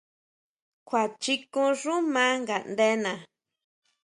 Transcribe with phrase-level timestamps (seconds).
[0.87, 3.13] Kjua chikon xú maa ngaʼndena.